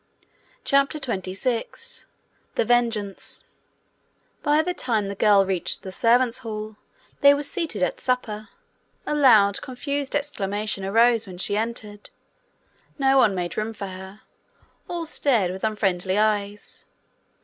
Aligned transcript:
CHAPTER 0.63 0.97
26 0.97 2.07
The 2.55 2.65
Vengeance 2.65 3.43
By 4.41 4.63
the 4.63 4.73
time 4.73 5.07
the 5.09 5.13
girl 5.13 5.45
reached 5.45 5.83
the 5.83 5.91
servants' 5.91 6.39
hall 6.39 6.77
they 7.19 7.35
were 7.35 7.43
seated 7.43 7.83
at 7.83 8.01
supper. 8.01 8.49
A 9.05 9.13
loud, 9.13 9.61
confused 9.61 10.15
exclamation 10.15 10.83
arose 10.83 11.27
when 11.27 11.37
she 11.37 11.55
entered. 11.55 12.09
No 12.97 13.19
one 13.19 13.35
made 13.35 13.55
room 13.57 13.73
for 13.73 13.89
her; 13.89 14.21
all 14.87 15.05
stared 15.05 15.51
with 15.51 15.63
unfriendly 15.63 16.17
eyes. 16.17 16.85